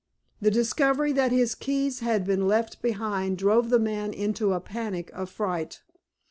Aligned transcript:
The 0.41 0.49
discovery 0.49 1.11
that 1.13 1.31
his 1.31 1.53
keys 1.53 1.99
had 1.99 2.25
been 2.25 2.47
left 2.47 2.81
behind 2.81 3.37
drove 3.37 3.69
the 3.69 3.77
man 3.77 4.15
into 4.15 4.51
a 4.53 4.59
panic 4.59 5.11
of 5.13 5.29
fright. 5.29 5.83